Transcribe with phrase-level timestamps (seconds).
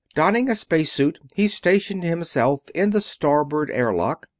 [0.15, 4.25] Donning a space suit, he stationed himself in the starboard airlock.